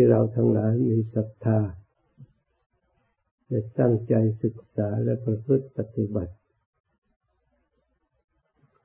[0.00, 1.60] ที่เราทั้งหลายมีศรัทธา
[3.48, 6.34] และตั้งใจศึกษาและประพฤติปฏิบัติ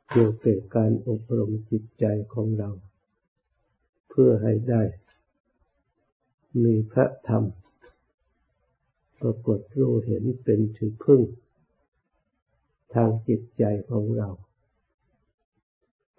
[0.10, 2.70] เกี่ยวกับการอบรมจิตใจของเรา
[4.10, 4.82] เพื่อให้ได้
[6.64, 7.44] มีพระธรรม
[9.20, 11.22] ปรากฏรู้เห็นเป็นถือพึ่ง
[12.94, 14.30] ทางจิตใจของเรา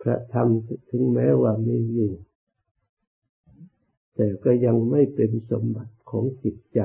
[0.03, 0.49] พระธรรม
[0.91, 2.13] ถึงแม้ว่ามีอยู่
[4.15, 6.81] แต่ก็ยังไม่เป็นสมบัติของจิตใจ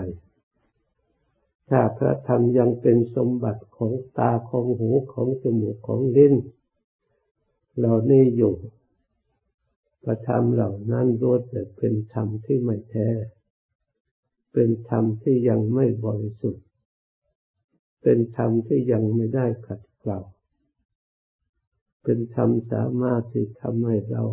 [1.69, 6.35] ถ้าพระธรรมยังเป็นสมบัติของตาของหูของจมูกของลิ้น
[7.79, 8.55] เรานี่อยู่
[10.03, 13.09] พระธรรมเหล่านั้นล้วนแต่เป็นธรรมที่ไม่แท้
[14.53, 16.65] เป็นธรรมที่ยังไม่บริสุทธิ์
[18.01, 20.19] เป็นธรรมที่ยังไม่ได้ขัดเกลา
[22.03, 24.23] เป็นธรรมสามารถที่ทำให้เรา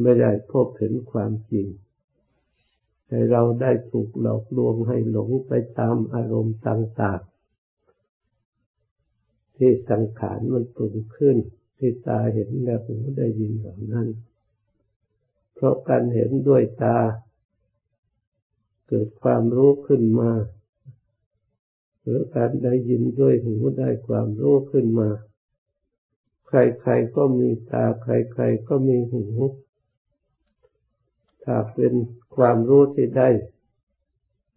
[0.00, 1.66] ไม่ได้พบเห็นความจริง
[3.08, 7.32] ให้เราได้ถูกหลอกลวงให้หลงไปตามอารมณ์ต่างๆ
[9.56, 11.36] ที่สังขารมันปรุงขึ้น
[11.78, 14.08] ที่ตาเห็นและหูได้ยินเหล่านั้น
[15.54, 16.98] เพราะการเห็นด้วยตา
[18.88, 20.30] เกิดความรู้ขึ้นมา
[22.02, 25.10] หรือการได้ยินด้วยหูได้ความรู้ขึ้นมา
[26.48, 28.06] ใครๆก็มีตา ใค
[28.40, 29.24] รๆก็มีหู
[31.44, 31.92] ถ้าเป็น
[32.36, 33.28] ความรู้ที่ได้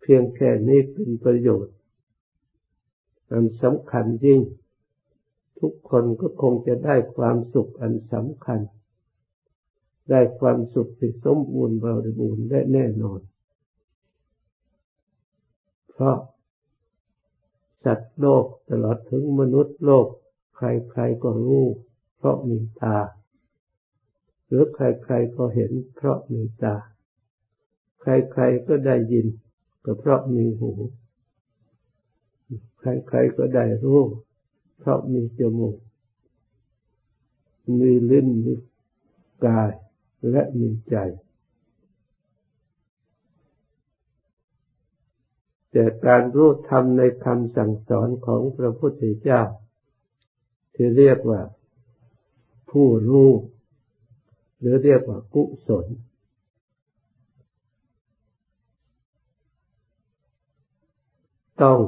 [0.02, 1.76] เพียงแค่นี้เป็นประโยชน์
[3.32, 4.42] อันสำคัญยิ่ง
[5.60, 8.60] ทุกคนก็คงจะได้ความสุขอันสำคัญ
[10.10, 13.20] ได้ความสุขที่สมบูรณ์บริบูรณ์และแน่นอน
[15.92, 16.18] เพราะ
[17.84, 20.08] สัตว์โลกตลอดถึงมนุษย์โลก
[20.56, 21.66] ใครๆก็รู้
[22.18, 22.98] เพราะมีตา
[24.48, 26.76] หรือใครๆก็เห็นเพราะมีตา
[28.02, 29.28] ใครๆก็ได้ยิน
[29.86, 30.72] ก็เพราะมีหู
[32.80, 34.02] ใครๆก็ได้รู้
[34.80, 35.78] เพราะมีจมูก
[37.80, 38.54] มีลิ้น มี
[39.46, 39.72] กาย
[40.30, 40.96] และมีใจ
[45.72, 49.42] แต่การรู้ธรรมในคำสั่งสอนของพระพุทธเจ้า
[50.74, 51.42] ที่เรียกว่า
[52.72, 53.30] ผู้รู้
[54.66, 55.86] หรือเรียกว่ากุศล
[61.62, 61.80] ต้อง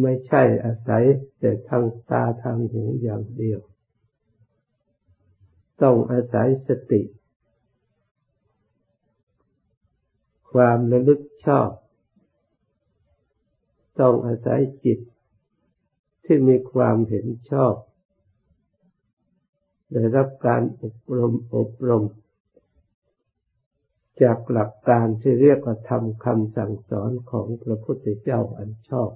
[0.00, 1.04] ไม่ใช่อาศัย
[1.38, 3.60] แต่ทางตาทางหูอย่างเดียว
[5.82, 7.02] ต้องอาศัยสติ
[10.52, 11.70] ความระลึกชอบ
[14.00, 14.98] ต้องอาศัยจิต
[16.24, 17.74] ที่มีความเห็นชอบ
[19.92, 22.04] ได้รับการอบรมอบรม
[24.22, 29.10] จากหลักการที่เรียกว่าธรรมคำสั่งสอนของพระพุทธเจ้าอันชอบ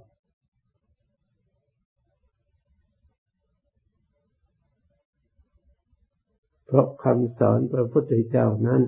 [6.66, 8.82] เพราะคำสอนพระพุทธเจ้านั้น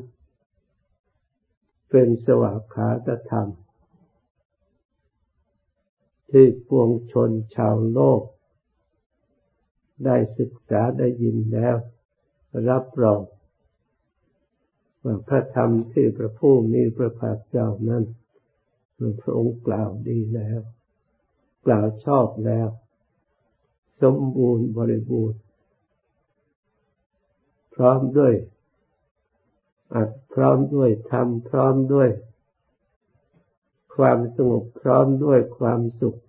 [1.91, 3.49] เป็นสวากขาตธรรม
[6.31, 8.23] ที่ปวงชนชาวโลก
[10.05, 11.77] ได้ศึกษาได้ยินแล้ว
[12.71, 13.21] รับรอง
[15.05, 18.05] ว่าพระธรรมที่พระผู้มีพระภาคเจ้านั้น
[19.23, 20.61] พระองค์กล่าวดีแล้ว
[21.67, 22.69] กล่าวชอบแล้ว
[24.03, 25.41] สมบูรณ์บริบูรณ์
[27.75, 28.35] พร้อมด้วย
[29.95, 32.11] อัดพร้อมด้วยธรรมพร้อมด้วย
[33.97, 36.21] ความสงบพร้อมด้วยความสุข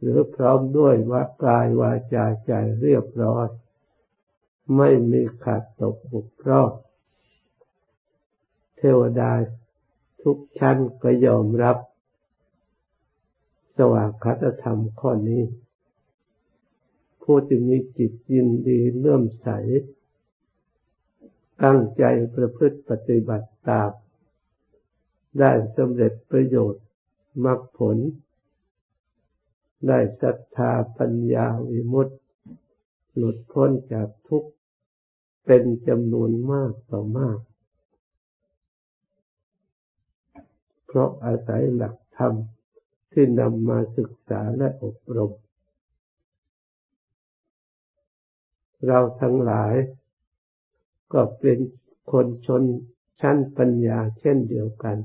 [0.00, 3.46] หรือพร้อมด้วยว่ากายวาจาใจเรียบร้อย
[4.76, 6.70] ไม่มีขาดตกบกพร่อง
[8.76, 9.32] เทวดา
[10.22, 11.76] ทุกชั้นก็ยอมรับ
[13.78, 15.42] สว่างคตธรรมข้อนี้
[17.22, 19.48] ผู้ที่มีจิตยินดีเลื่อมใส
[21.62, 23.90] ตั้งใจประพฤติปฏิบัติตาม
[25.38, 26.84] ได้สำเร็จประโยชน์
[27.44, 27.96] มรรคผล
[29.88, 32.14] ได้ศรัทธาปัญญาวิมุตติ
[33.16, 34.50] หลุดพ้นจากทุกข์
[35.46, 37.38] เป็นจำนวนมากต่อมาก
[40.86, 42.32] เพราะอาศัยหลักธรรม
[43.12, 45.32] ที่นำมาศึกษาและอบรม
[48.86, 49.74] เราทั้งหลาย
[51.12, 51.58] ก็เป็น
[52.12, 52.62] คนชน
[53.20, 54.96] ชั้นปัญญาเช่นเดียวกัน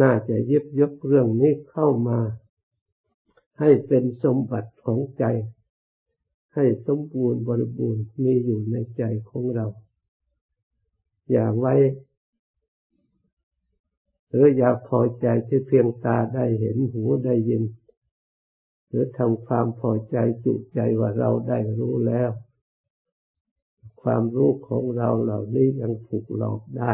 [0.00, 2.18] น่าจะยิบยกเรื่องนี้เข้ามา
[3.60, 5.24] ให้เป็นสมบัติของใจ
[6.54, 9.66] ให้สมบูรณ์บริบูรณ์มีอยู่ในใจของเรา
[11.30, 11.74] อย่าไว้
[14.28, 17.62] หรืออย่าพอใจที่เพียงตาได้เห็นหูได้ยิน
[18.88, 22.30] หรือทำความพอใจจุใจว่าเราได้รู้แล้ว
[24.02, 26.92] ความรู้ของเราเหล่านี้ยังถูกหลอกได้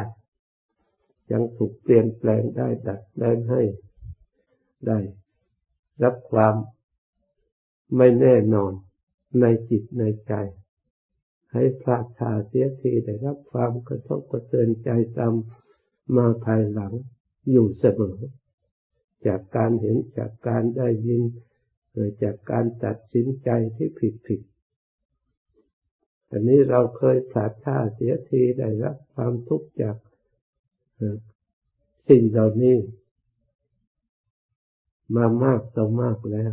[1.33, 3.63] ยังถูกเปลี่ยนแปลงได้ดัดแปลงให้
[4.87, 4.99] ได้
[6.03, 6.55] รับความ
[7.97, 8.73] ไม่แน่นอน
[9.41, 10.33] ในจิตในใจ
[11.53, 15.35] ให้พลาดชาเสียทีได้รับความกระทบกระเทือนใจตาม
[16.17, 16.93] มาภายหลัง
[17.51, 18.19] อยู่เสมอ
[19.27, 21.23] จากการเห็นจากการได้ยิน
[21.93, 24.41] หรือจากการตัดสินใจที่ผิดผิด
[26.31, 29.97] อันนี้เราเคยพลาดท่าเสียทีได้รับความทุกข์จาก
[32.09, 32.77] สิ่งเหล่านี้
[35.15, 36.53] มามากต่อมากแล้ว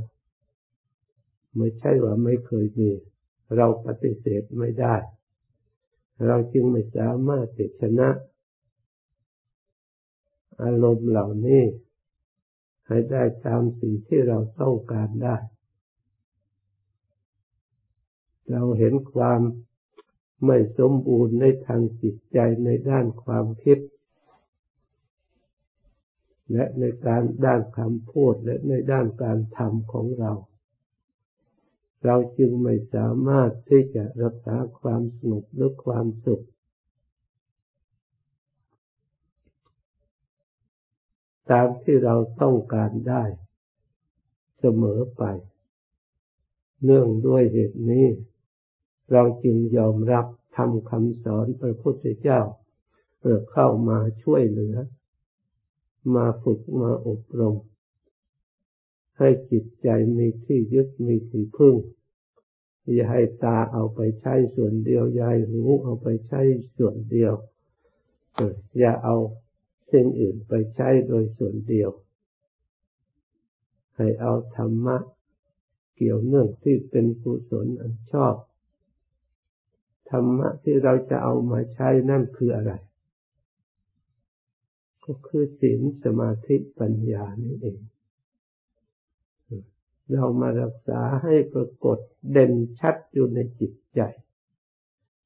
[1.55, 2.89] ไม่ใช่ว่าไม่เคยมี
[3.55, 4.95] เราปฏิเสธไม่ได้
[6.25, 7.47] เราจึงไม่สามารถ
[7.81, 8.09] ชนะ
[10.63, 11.63] อารมณ์เหล่านี้
[12.87, 15.37] ให้ได้ตามสิ่งที่เราต้องการได้
[18.51, 19.41] เราเห็นความ
[20.45, 23.77] ไม่สมบูรณ์ในทางจิตใจในด้านความคิด
[26.51, 30.31] และในการด้านคำพูดและในด้านการทำของเรา
[32.05, 36.45] เราจึงไม่สามารถที่จะรักษาความสงบหรือความสุข
[41.51, 43.23] ตามที่เราต้องการได้
[44.59, 45.23] เสมอไป
[46.83, 48.07] เนื่องด้วยเหตุนี้
[49.11, 50.25] เราจึงยอมรับ
[50.57, 52.41] ทำคำสอนพระพุทธเจ้า
[53.19, 54.75] เพื่อเข้ามาช่วยเหลือ
[56.15, 57.55] มาฝึกมาอบรม
[59.17, 59.87] ให้จิตใจ
[60.17, 61.75] มีที่ยึดมีที่พึ่ง
[62.93, 66.41] อย่าให้ตาเอาไปใช้ส่วนเดียว อย่าให้หูเอาไปใช้
[66.77, 67.33] ส่วนเดียว
[68.79, 69.15] อย่าเอา
[69.91, 71.89] สิ่งอื่นไปใช้โดยส่วนเดียว
[73.95, 74.97] ให้เอาธรรมะ
[75.95, 78.35] เกี่ยวเนื่องที่เป็นกุศลอันชอบ
[80.09, 82.73] ธรรมะที่เราจะเอามาใช้นั่นคืออะไร
[85.07, 87.79] ก็คือศีลสมาธิปัญญานี่เอง
[90.11, 91.97] เรามารักษาให้ปรากฏ
[92.31, 94.01] เด่นชัดอยู่ในจิตใจ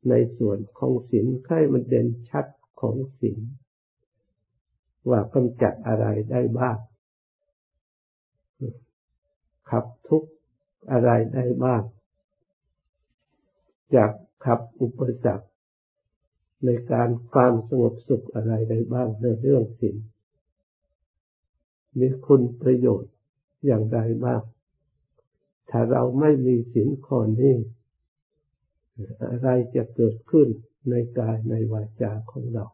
[0.09, 2.45] ในส่วนของศีลให้มันเด่นชัด
[2.81, 3.39] ของศีล
[5.09, 6.77] ว่ากำจัดอะไรได้บ้าง
[9.69, 10.23] ขับทุก
[10.91, 11.83] อะไรได้บ้าง
[13.95, 14.11] จาก
[14.45, 15.50] ขับอุปสรรค
[16.65, 19.97] ในการความสงบสุขอะไรได้บ้างในเรื่องศีล
[21.99, 23.13] มีคุณประโยชน์
[23.65, 24.41] อย่างไรบ้าง
[25.69, 27.55] ถ้าเราไม่มีศีลข้อนี้
[29.29, 30.47] อะไรจะเกิดขึ้น
[30.89, 32.65] ในกายในวาจาของเรา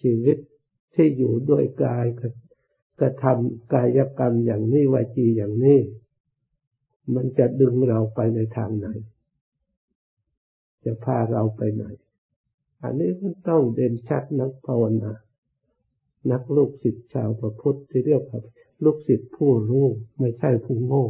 [0.00, 0.38] ชีวิต
[0.94, 2.06] ที่อยู่ด้วยกาย
[3.00, 5.80] กระทำกายกรรมอย่างนี้วาจีอย่างนี้
[7.14, 8.86] มันจะดึงเราไปในทางไหน
[10.86, 11.84] จะพาเราไปไหน
[12.82, 15.12] อันนี้มันต้องเด่นชัดนักภาวนา
[16.30, 18.40] นักลูกศิษย์ชาวพระพุทธที่เรียกว่า
[18.84, 19.86] ลูกศิษย์ผู้รู้
[20.18, 21.06] ไม่ใช่ผู้โง่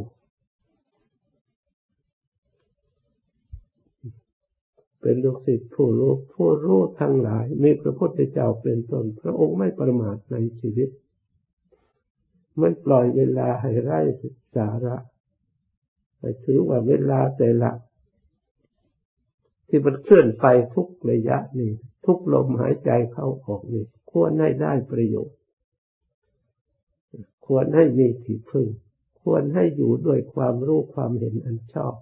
[5.00, 10.88] เป็นลูกศิษย์ผู้รู้ผู้รู้ทั้งหลาย มีพระพุทธเจ้าเป็นต้น พระองค์ไม่ประมาทในชีวิต
[12.58, 14.00] ไม่ปล่อยเวลาให้ไร้
[14.56, 14.96] สาระ
[16.18, 17.70] แต่ถือว่าเวลาแต่ละ
[19.68, 21.70] ที่มันเคลื่อนไปทุกระยะนี่
[22.06, 25.36] ทุกลมหายใจเข้าออกนี่ควรให้ได้ประโยชน์
[27.46, 28.66] ควรให้มีที่พึ่ง
[29.22, 31.94] ควรให้อยู่ด้วยความรู้ความเห็นอันชอบ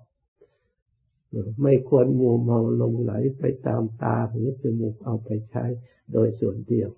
[1.62, 5.64] ไม่ควรมัวเมาลงไหลไปตามตาหรือจมูกเอาไปใช้
[6.12, 6.90] โดยส่วนเดียว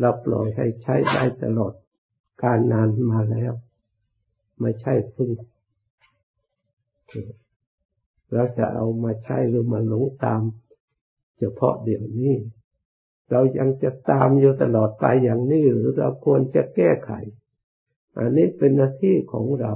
[0.00, 1.74] เราปล่อยให้ใช้ได้ตลอด
[2.42, 3.52] การนานมาแล้ว
[4.60, 5.30] ไม่ใช่พึ่ง
[8.32, 10.42] เราจะเอามาใช้หรือมาหลงตาม
[11.38, 12.34] เฉพาะเดี๋ยวนี้
[13.30, 17.12] เรายังจะตามอยู่ตลอดไปอย่างนี้หรือเราควรจะแก้ไข
[18.16, 19.72] อันนี้เป็นหน้าที่ของเรา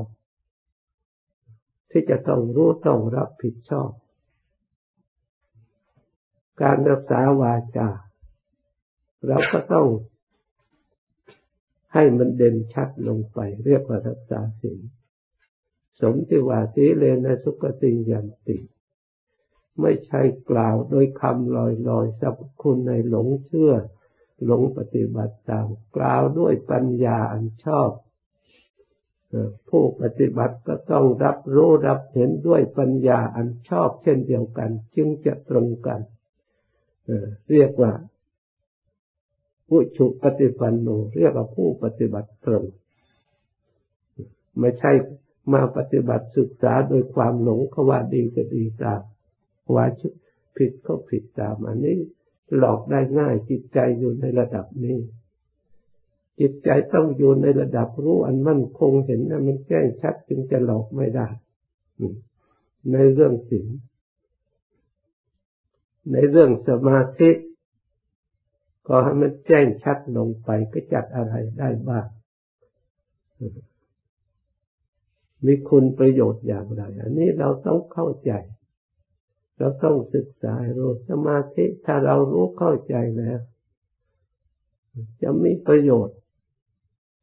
[1.91, 3.91] ที่จะต้องรู้ต้องรับผิดชอบ
[6.63, 7.89] การรักษาวาจา
[9.27, 9.87] เราก็ต้อง
[11.95, 14.81] ให้มันเด่นชัดลงไป เรียกว่ารักษาศีล
[16.01, 18.59] สมที่ว่าสีเลนสุกติยันติ
[19.81, 21.59] ไม่ใช่กล่าวโดยคำล
[21.97, 23.73] อยๆสับคุณในหลงเชื่อ
[24.47, 27.91] หลงปฏิบัติตามกล่าวด้วยปัญญาอันชอบ
[29.71, 36.01] ผู้ปฏิบัติก็ต้องรับรู้รับเห็นด้วยปัญญาอันชอบเช่นเดียวกัน จึงจะตรงกัน
[37.53, 37.93] เรียกว่า
[39.69, 42.65] ผู้ชุปฏิปันโนเรียกว่าผู้ปฏิบัติตรง
[44.59, 44.93] ไม่ใช่
[45.53, 49.03] มาปฏิบัติศึกษาโดยความหลงเขาว่าดีก็ดีตาม
[49.75, 49.87] ว่า
[50.57, 51.99] ผิดก็ผิดตามอันนี้
[52.59, 54.99] หลอกได้ง่ายจิตใจอยู่ในระดับนี้
[56.41, 61.29] จิตใจต้องอยู่ในระดับรู้อันมั่นคงเห็นนะมันแจ้งชัดจึงจะหลอกไม่ได้
[62.93, 63.69] ในเรื่องศีล
[66.13, 67.31] ในเรื่องสมาธิ
[68.87, 72.07] ก็ให้มันแจ้งชัดลงไปก็จัดอะไรได้บ้าง
[75.47, 78.33] มีคุณประโยชน์อย่างไร อันนี้เราต้องเข้าใจ
[79.59, 83.41] เราต้องศึกษารู้สมาธิถ้าเรารู้เข้าใจแล้ว
[85.23, 86.19] จะมีประโยชน์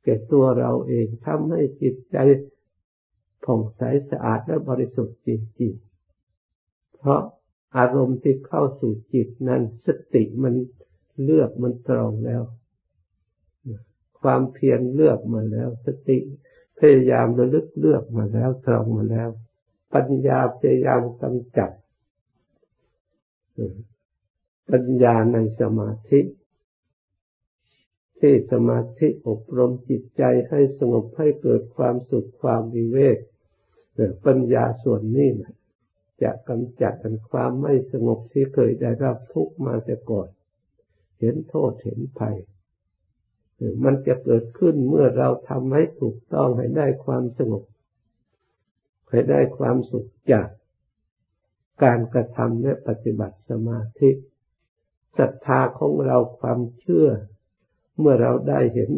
[0.03, 2.17] แก่ตัวเราเองทำให้จิตใจ
[3.45, 5.29] ผ่องใสสะอาดและบริสุทธิ์จ
[5.61, 7.21] ริงๆ เพราะ
[7.77, 10.53] อารมณ์ที่เข้าสู่จิตนั้นสติมัน
[11.23, 12.43] เลือกมันตรองแล้ว
[14.21, 16.17] ความเพียรเลือกมาแล้ว สติ
[16.81, 19.29] พยายามระลึกเลือกมาแล้วตรองมาแล้ว
[19.93, 21.71] ปัญญาพยายามกำจัด
[24.71, 26.19] ปัญญาในสมาธิ
[28.19, 33.17] ที่สมาธิอบรมจิตใจให้สงบให้เกิดความสุขความวิเวก
[34.25, 35.55] ปัญญาส่วนนี้นะ
[36.23, 36.93] จะกำจัด
[37.31, 40.29] ความไม่สงบที่เคยได้รับทุกมาแต่ก่อน
[41.19, 42.37] เห็นโทษเห็นภัย
[43.83, 47.63] มันจะเกิดขึ้นเมื่อเราทำให้ถูกต้องให้ได้ความสงบ
[49.09, 50.47] ให้ได้ความสุขจาก
[51.83, 54.09] การกระทำและปฏิบัติสมาธิ
[55.17, 57.09] ศรัทธาของเราความเชื่อ
[57.99, 58.91] เมื่อเราได้เห็น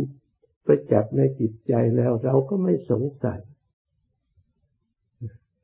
[0.66, 3.42] ประจักษ์ในจิตใจแล้ว เราก็ไม่สงสัย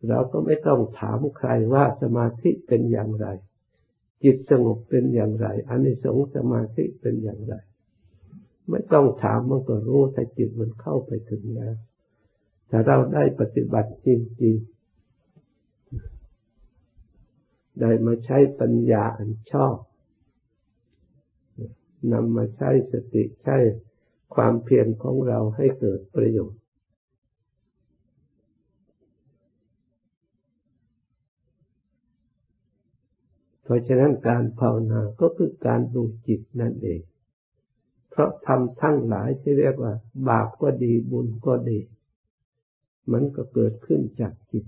[0.09, 3.27] เราก็ไม่ต้องถามใครว่าสมาธิเป็นอย่างไร
[4.23, 7.55] จิตสงบเป็นอย่างไรอันนี้สงสมาธิเป็นอย่างไร
[8.69, 11.75] ไม่ต้องถามมันก็รู้ถ้าจิตมันเข้าไปถึงแล้ว
[12.69, 14.07] ถ้าเราได้ปฏิบัติจ
[14.43, 14.79] ริงๆ
[17.79, 19.75] ได้มาใช้ปัญญาอันชอบ
[22.13, 23.57] นำมาใช้สติใช้
[24.35, 26.61] ความเพียรของเราให้เกิดประโยชน์
[33.63, 37.01] เพราะฉะนั้นการภาวนาก็คือการดูจิตนั่นเอง
[38.19, 39.93] ราะทำทั้งหลายที่เรียกว่า
[40.29, 41.79] บาปก็ดีบุญก็ดี
[43.11, 44.65] มันก็เกิดขึ้นจากจิต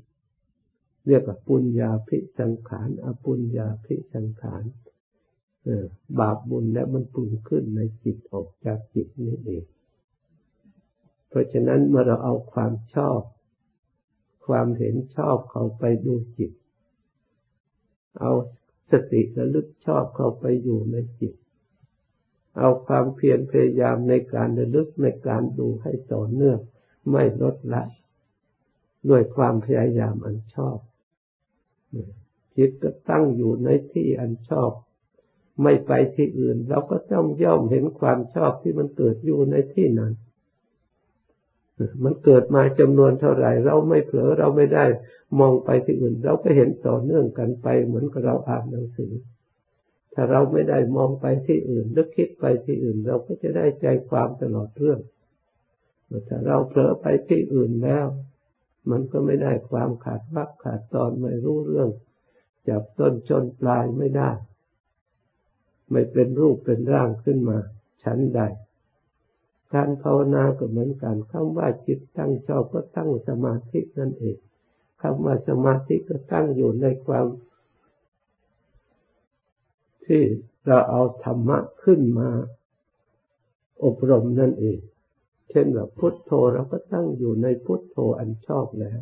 [1.07, 4.63] เรียกว่าปุญญาพิสังขารอปุญญาพิสังขาร
[6.19, 9.63] บาปบุญและมันปรุงขึ้นในจิตออกจากจิตนี้เอง
[11.27, 13.21] เพราะฉะนั้นเมื่อเราเอาความชอบ
[14.45, 16.51] ความเห็นชอบเข้าไปดูจิต
[18.19, 18.31] เอา
[18.91, 21.33] สติระลึกชอบเข้าไปอยู่ในจิต
[22.57, 26.59] เอาความเพียรพยายามในการระลึกในการดูให้ต่อเนื่อง
[27.11, 27.83] ไม่ลดละ
[29.09, 30.77] ด้วยความพยายามอันชอบ
[32.57, 34.71] จิตก็ตั้งอยู่ในที่อันชอบ
[35.63, 40.13] ไม่ไปที่อื่น เราก็ต้องย่อมเห็นความชอบที่มันเกิดอยู่ในที่นั้น
[42.03, 44.85] มันเกิดมาจำนวนเท่าไหร่ เราไม่เผลอเราไม่ได้
[45.39, 49.11] มองไปที่อื่น เราก็เห็นต่อเนื่องกันไปเหมือนกับเราอ่านหนังสือ
[50.13, 54.99] ถ้าเราไม่ได้มองไปที่อื่นหรือคิดไปที่อื่น เราก็จะได้ใจความตลอดเรื่อง
[56.27, 58.05] ถ้าเราเผลอไปที่อื่นแล้ว
[58.89, 61.89] มันก็ไม่ได้ความขาดวักขาดตอนไม่รู้เรื่อง
[62.67, 64.31] จับต้นชนปลายไม่ได้
[65.91, 67.57] ไม่เป็นรูปเป็นร่างขึ้นมา
[68.03, 68.41] ชั้นใด
[69.73, 74.37] การภาวนาก็เหมือนกันคำว่าจิตตั้งชอบก็ตั้งสมาธินั่นเอง
[75.01, 77.25] คำว่าสมาธิก็ตั้งอยู่ในความ
[80.05, 80.21] ที่
[80.65, 82.29] เราเอาธรรมะขึ้นมา
[83.83, 84.79] อบรมนั่นเอง
[85.49, 89.01] เช่นแบบพุทโธเราก็ตั้งอยู่ในพุทโธอันชอบแล้ว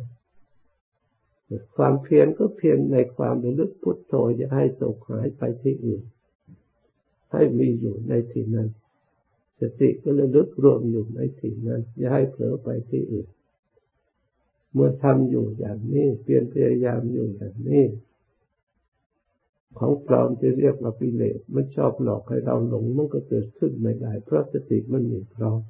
[1.76, 6.02] ความเพียรก็เพียรในความระลึกพุทโธจะให้ตกหายไปที่อื่น
[7.32, 8.68] ให้มีอยู่ในที่นั้น
[9.60, 13.28] สติก็ระลึกรวมอยู่ในที่นั้น อย่าให้เผลอไปที่อื่น
[14.72, 17.84] เมื่อทำอยู่อย่างนี้เพียรพยายามอยู่อย่างนี้
[19.78, 25.60] ของปลอมที่เรียกว่ากิเลสมันชอบหลอกให้เราหลงมันก็เกิดขึ้นไม่ได้ เพราะสติมันมีพร้อม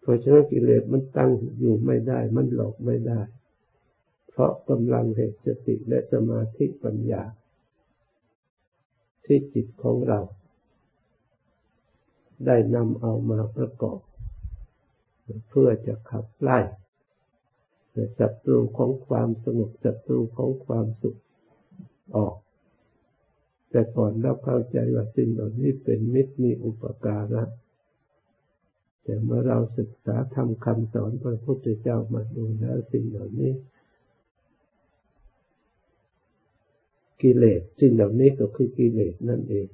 [0.00, 3.20] เพราะฉะนั้นกิเลสมันตั้งอยู่ไม่ได้ มันหลอกไม่ได้
[4.30, 7.22] เพราะกำลังแห่งสติและสมาธิปัญญา
[9.24, 10.20] ที่จิตของเรา
[12.46, 14.00] ได้นำเอามาประกอบ
[15.48, 16.58] เพื่อจะขับไล่
[18.18, 21.18] ศัตรูของความสงบศัตรูของความสุข
[22.16, 22.34] ออก
[23.74, 27.42] แต่ก่อนเราเข้าใจว่าสิ่งเหล่านี้เป็นมิตรมีอุปการะ
[29.02, 33.52] แต่เมื่อเราศึกษาทำคำสอนพระพุทธเจ้ามาดูแล้วสิ่งเหล่านี้
[37.22, 39.68] กิเลสสิ่งเหล่านี้ก็คือกิเลสนั่นเอง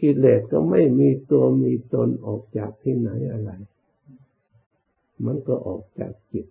[0.00, 3.50] กิเลสก็ไม่มีตัวมีตนออกจากที่ไหนอะไร
[5.24, 6.46] มันก็ออกจากจิต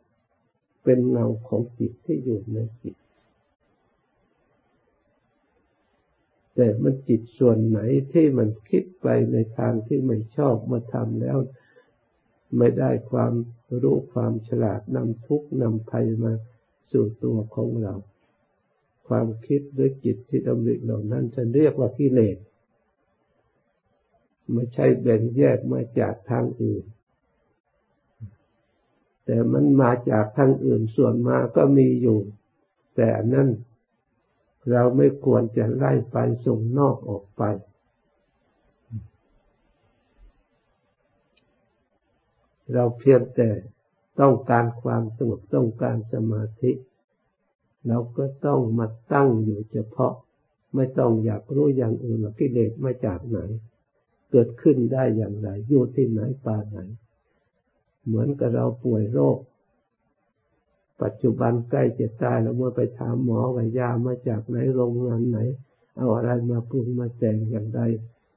[0.83, 2.95] เป็นเงาของจิตที่อยู่ในจิต
[6.55, 7.79] แต่มันจิตส่วนไหน
[8.13, 11.37] ที่มันคิดไปในทางที่ไม่ชอบมาทำแล้ว
[12.57, 13.33] ไม่ได้ความ
[13.81, 16.33] รู้ความฉลาดนำทุกข์นำภัยมา
[16.91, 17.93] สู่ตัวของเรา
[19.07, 22.37] ความคิดหรือจิตที่ดำริเหล่านั้นจะเรียกว่ากิเลส
[24.51, 26.83] ไม่ใช่แบ่งแยกมาจากทางอื่น
[29.25, 32.19] แต่มันมาจากทางอื่นส่วนมาก็มีอยู่
[32.95, 33.49] แต่นั่น
[34.71, 37.43] เราไม่ควรจะไล่ไปส่งนอกออกไป
[42.73, 43.49] เราเพียงแต่
[44.19, 46.71] ต้องการความสงบต้องการสมาธิ
[47.87, 50.13] เราก็ต้องมาตั้งอยู่เฉพาะ
[50.75, 53.39] ไม่ต้องอยากรู้อย่างอื่นว่ากิเลสมาจากไหน
[54.31, 56.77] เกิดขึ้นได้อย่างไรอยู่ที่ไหนป่าไหน
[58.05, 59.37] เหมือนกับเราป่วยโรค
[61.01, 65.39] ปัจจุบันใกล้จะตายแล้วเมื่อไปถามหมอว่ายามาจากไหนโรงงานไหน
[65.97, 67.81] เอาอะไรมาปรุงมาแต่งอย่างไร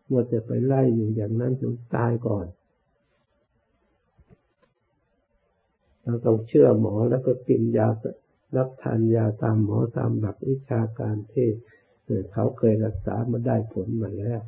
[0.06, 2.46] เมื่อจะไปไล่อยู่อย่างนั้นจนตายก่อน
[6.02, 7.88] เราต้องเชื่อหมอแล้วก็กินยา
[8.56, 11.48] รับทานยาตามหมอตามหลักวิชาการที่
[12.32, 14.40] เขาเคยรักษามาได้ผลมาแล้ว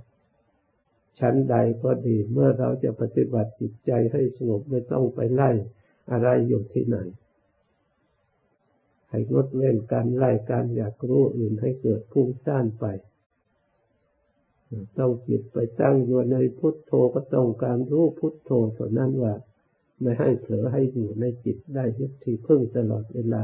[1.19, 5.51] ชั้นใดก็ดีเมื่อเราจะปฏิบัติจิตใจให้สงบไม่ต้องไปไล่
[6.11, 6.97] อะไรอยู่ที่ไหน
[9.11, 12.85] ให้งดเว้นการไล่การอยากรู้อื่นให้เกิดพุ่งซ่านไป
[14.99, 19.35] ต้องจิตไปตั้งอยู่ในพุทโธก็ต้องการรู้พุทโธเท่านั้นว่า
[20.01, 23.43] ไม่ให้เผลอให้อยู่ในจิตได้ยึดที่พึ่งตลอดเวลา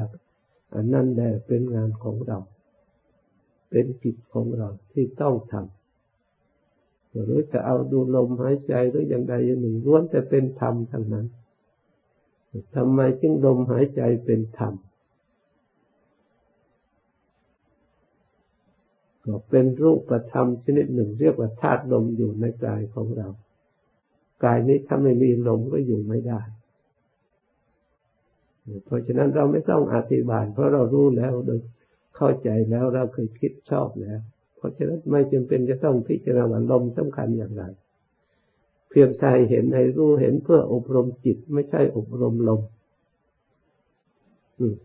[0.74, 2.38] อันนั้นแหละเป็นงานของเรา
[3.70, 11.26] เป็นจิตของเราที่ต้องทำหรือจะเอาดูลมหายใจหรืออย่างใดอย่างหนึ่งล้วนแต่เป็นธรรมทั้งนั้น
[12.76, 14.74] ทำไมจึงลมหายใจเป็นธรรม
[19.24, 23.28] ก็เป็นรูปธรรมชนิดหนึ่ง เรียกว่าธาตุลมอยู่ในกายของเรา
[24.44, 26.40] กายนี้ถ้าไม่มีลมก็อยู่ไม่ได้
[28.84, 31.60] เพราะฉะนั้นเราไม่ต้องอธิบาย เพราะเรารู้แล้วโดย
[32.16, 34.20] เข้าใจแล้วเราเคยคิดชอบแล้ว
[34.56, 37.64] เพราะฉะนั้นไม่จำเป็นจะต้องพิจารณาว่าลมสำคัญอย่างไร
[38.90, 42.60] เพียงใจเห็นให้รู้เห็นเพื่ออบรมจิตไม่ใช่อบรมลม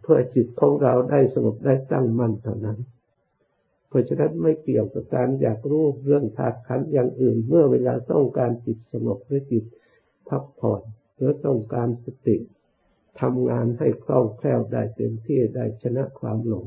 [0.02, 2.78] เพื่อจิตของเราได้สงบได้ตั้งมั่นเท่านั้น
[3.90, 9.64] เพราะฉะนั้นไม่เกี่ยวกับการอยากรู้เรื่องธาตุขันธ์อย่างอื่น เมื่อเวลาต้องการจิตสงบหรือจิต
[10.30, 10.82] พักผ่อน
[11.16, 12.38] หรือต้องการสติ
[13.22, 16.66] ทำงานให้คล่องแคล่วได้เต็มที่ได้ชนะความหลง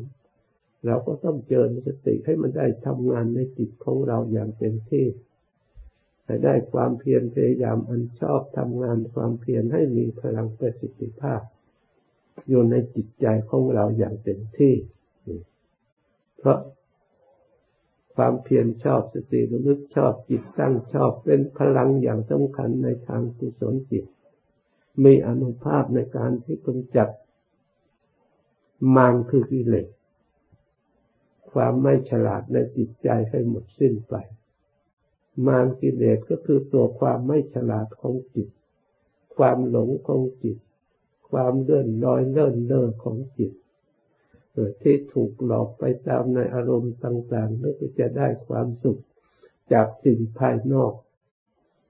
[0.87, 5.07] เราก็ต้องเจริญสติให้มันได้ทำงานในจิตของเราอย่างเต็มที่
[6.25, 11.41] ให้ได้ความเพียรพยายามอันชอบทำงานความเพียรให้มีพลังประสิทธิภาพ
[12.49, 14.75] อยู่ในจิตใจของเราอย่างเต็มที่
[16.39, 16.59] เพราะ
[18.17, 24.05] ความเพียรชอบสติระลึกชอบจิตตั้งชอบเป็นพลังอย่างสำคัญในทางกุศลจิต
[25.05, 27.09] มีอนุภาพในการที่กำจัด
[28.97, 29.89] มารคือกิเลส
[31.53, 34.15] ความไม่ฉลาดในจิตใจให้หมดสิ้นไป
[35.47, 38.49] มารกิเลสก็คือตัวความไม่ฉลาดของจิต
[39.37, 40.59] ความหลงของจิต
[41.31, 43.53] ความเลื่อนลอยเลื่อนเล่อของจิต
[44.83, 49.03] ที่ถูกหลอกไปตามในอารมณ์ต่างๆแล้วก็จะได้ความสุข
[49.73, 50.93] จากสิ่งภายนอก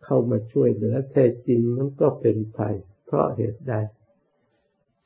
[0.04, 2.74] เข้ามาช่วยเหลือแท้จริงมันก็เป็นภัย
[3.06, 3.74] เพราะเหตุใด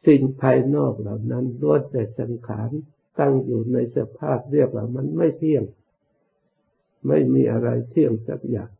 [0.06, 2.70] สิ่งภายนอกเหล่านั้นล้วนแต่สังขาร
[3.18, 5.64] ตั้งอยู่ในสภาพเรียกว่ามันไม่เที่ยง
[7.06, 8.70] ไม่มีอะไรเที่ยงสักอย่าง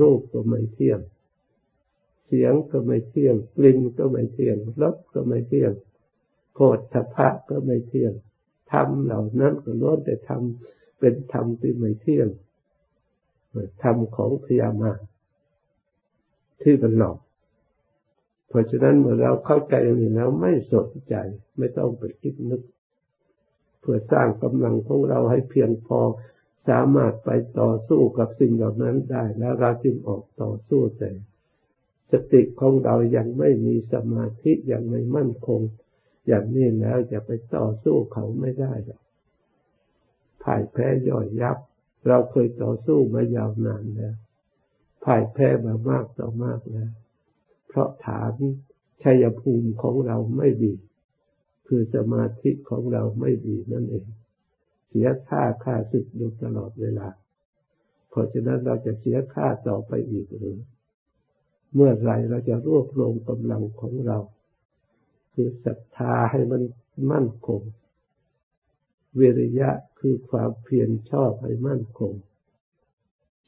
[0.00, 1.00] รูปก็ไม่เที่ยง
[2.26, 5.72] เสียงก็ไม่เที่ยง กลิ่นก็ไม่เที่ยง รสก็ไม่เที่ยง
[6.52, 6.58] โพ
[6.92, 8.12] ธพะก็ไม่เที่ยง
[8.72, 12.28] ธรรมเหล่านั้นก็ล้วนแต่ทำเป็นธรรมที่ไม่เที่ยง
[13.82, 14.92] ธรรมของพยามา
[16.62, 17.18] ที่มันหลอก
[18.48, 21.14] เพราะฉะนั้นเมื่อเราเข้าใจอย่างนี้แล้วไม่สนใจ
[21.58, 22.62] ไม่ต้องไปคิดนึก
[23.80, 26.00] เพื่อสร้างกำลังของเราให้เพียงพอ
[26.68, 31.10] สามารถไปต่อสู้กับสิ่งเหล่านั้นได้แล้วเราจึงออกต่อสู้แต่
[32.12, 35.60] สติของเรายังไม่มีสมาธิยังไม่มั่นคง
[36.26, 39.02] อย่างนี้แล้วจะไปต่อสู้เขาไม่ได้หรอก
[40.42, 41.58] พ่ายแพ้ย่อยยับ
[42.08, 44.14] เราเคยต่อสู้มายาวนานแล้ว
[45.04, 46.90] พ่ายแพ้มามากต่อมากแล้ว
[47.68, 48.32] เพราะฐาน
[49.02, 50.74] ชัยภูมิของเราไม่ดี
[51.66, 54.06] คือสมาธิของเราไม่ดีนั่นเอง
[54.88, 57.08] เสียค่าค่าศึกอยู่ตลอดเวลา
[58.10, 60.58] เพราะฉะนั้นเราจะเสียค่าต่อไปอีกหรือ
[61.74, 64.18] เมื่อไรเราจะรวบรวมกำลังของเรา
[65.34, 66.62] คือศรัทธาให้มัน
[67.12, 67.62] มั่นคง
[69.18, 72.14] วิริยะคือความเพียรชอบให้มั่นคง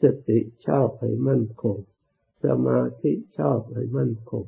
[0.03, 1.79] สติชอบให้มั่นคง
[2.45, 4.45] สมาธิชอบให้มั่นคง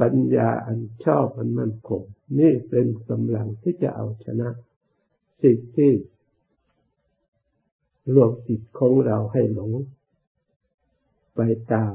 [0.00, 2.02] ปัญญาอันชอบมันมั่นคง
[2.38, 4.48] นี่เป็นกำลังที่จะเอาชนะ
[5.42, 5.92] สิ่งที่
[8.14, 9.72] รวมจิตของเราให้หลง
[11.34, 11.40] ไป
[11.72, 11.94] ตาม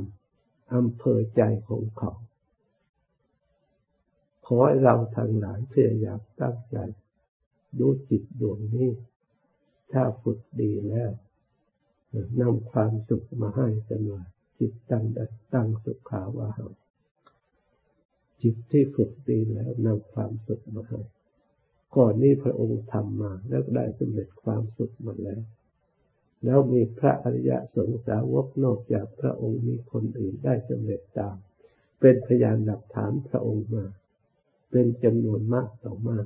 [0.74, 2.12] อำเภอใจของเขา
[4.52, 6.78] ขอให้เราทั้งหลายพยายามตั้งใจ
[7.80, 8.90] ดูจิตดวงนี้
[9.92, 11.12] ถ้าฝึกดีแล้ว
[12.42, 14.24] นำความสุขมาให้กันว่า
[14.60, 15.06] จิตตั้ง
[15.54, 16.68] ตั้งสุขาวาหา
[18.42, 21.02] จิตที่ฝึกดีแล้วนำความสุขมาให้
[21.96, 25.42] ก่อนนี้พระองค์ทำมาแล้วได้สำเร็จความสุขมาแล้ว
[26.44, 31.38] แล้วมีพระอริยสงสาวกนอกจากพระองค์มีคนอื่นได้สำเร็จตาม
[32.00, 33.86] เป็นพยานหลักฐานพระองค์มา
[34.71, 36.25] เป็นจำนวนมากต่อมาก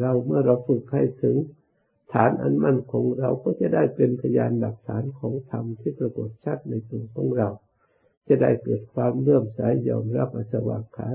[0.00, 1.36] เราเมื่อเราฝึกให้ถึง
[2.12, 7.48] ฐานอันมั่นคงเราก็จะได้เป็นพยานหลักฐานของธรรมที่ปรากฏชัดในตัวของเรา
[8.28, 11.08] จะได้เกิดความเลื่อมใสยอมรับอสวากขา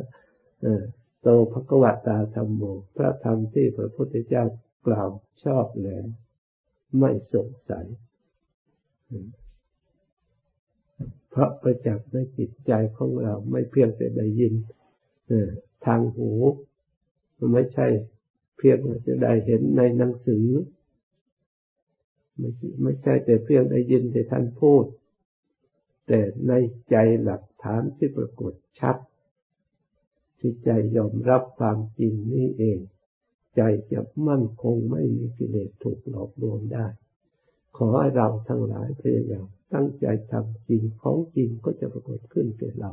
[1.22, 2.64] โตภควตาธรรมโม
[2.96, 4.44] พระธรรมที่พระพุทธเจ้า
[4.88, 5.10] กล่าว
[5.44, 6.06] ชอบแล้ว
[7.00, 7.86] ไม่สงสัย
[11.30, 14.54] เพราะประจักษ์ในจิตใจของเราไม่เพียงแต่ได้ยิน
[15.86, 16.32] ทางหู
[17.54, 17.88] ไม่ใช่
[18.58, 20.48] เพียงจะได้เห็นในหนังสือ
[22.38, 22.50] ไม่
[22.82, 24.86] ไม่ใช่แต่เพียงได้ยินแต่ท่านพูด
[26.08, 26.52] แต่ใน
[26.90, 28.98] ใจหลักฐานที่ปรากฏชัด
[30.40, 32.80] ที่ใจยอมรับความจริงนี้เอง
[33.56, 33.62] ใจ
[33.92, 36.88] จะมั่นคงไม่มีกิเลสถูกหลอกลวงได้
[37.78, 42.92] ขอให้เราทั้งหลายพยายามตั้งใจทำจริงของจริงก็จะปรากฏขึ้นแก่เรา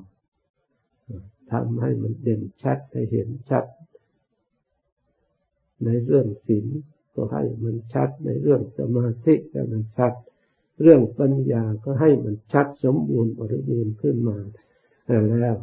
[1.55, 3.65] ทำให้มันเด่นชัดให้เห็นชัด
[5.85, 6.67] ในเรื่องศีล
[7.15, 10.13] ก็ให้มันชัด ในเรื่องสมาธิก็มันชัด
[10.83, 14.39] เรื่องปัญญาก็ให้มันชัดสมบูรณ์บริบูรณ์ขึ้นมา
[15.41, 15.57] แล้ว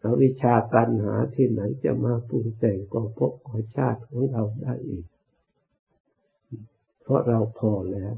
[0.00, 5.04] เอาวิชาการหาที่ไหนจะมาปรุงแต่งกอพบขอชาติของเราได้อีก
[7.02, 8.14] เพราะเราพอแล้ว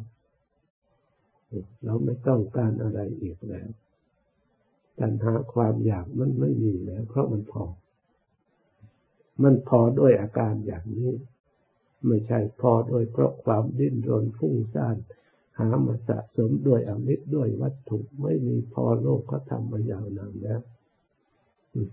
[1.85, 3.69] เราไม่ต้องการอะไรอีกแล้ว
[5.01, 7.65] ปัญหาความอยากมันไม่มีแล้ว เพราะมันพอ
[9.43, 11.13] มันพอด้วยอาการอย่างนี้
[12.07, 14.97] ไม่ใช่พอโดยเพราะความดิ้นรนฟุ้งซ่าน
[15.59, 20.61] หามาสะสมด้วยอมิตรด้วยวัตถุไม่มีพอโลกเขาทำมายาวนานแล้ว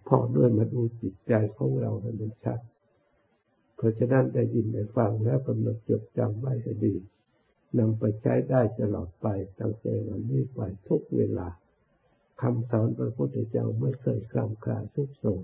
[0.07, 2.59] พอด้วยมาดูจิตใจของเราให้มันชัด
[3.75, 6.95] เพราะฉะนั้นได้ยินได้ฟังแล้วกำหนดจดจำไว้ให้ดี
[7.77, 9.27] นำไปใช้ได้ตลอดไป
[9.59, 11.47] ตั้งแต่วันนี้ไปทุกเวลา
[12.41, 15.43] คำสอนพระพุทธเจ้าไม่เคยคลำคลาทุกโศก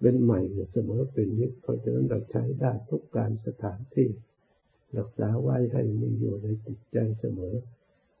[0.00, 0.40] เป็นใหม่
[0.72, 4.08] เสมอเป็นนิดเพราะฉะนั้นเราใช้ได้ทุกการสถานที่
[4.96, 7.54] รักษาไว้ให้มีอยู่ในจิตใจเสมอ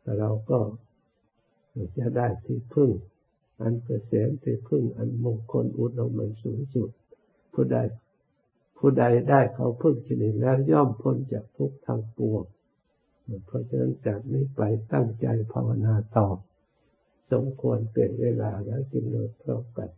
[0.02, 0.60] แต่เราก็
[1.98, 2.90] จะได้ที่พึ่ง
[3.62, 6.90] อันเกษมที่พึ่งอันมงคลอุดมมันสูงสุด
[7.54, 7.78] ผู้ใด
[8.78, 12.44] ผู้ใดได้เขาพึ่งชนิดแล้วย่อมพ้นจากทุกทางปวง
[13.46, 14.62] เพราะฉะนั้นจากนี้ไป
[14.92, 16.28] ตั้งใจภาวนาต่อ
[17.32, 19.88] สมควรเป็นเวลาแล้วจึงเลิกพร้อมกัน